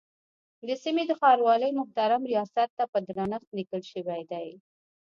[0.67, 4.47] د سیمې د ښاروالۍ محترم ریاست ته په درنښت لیکل شوی دی.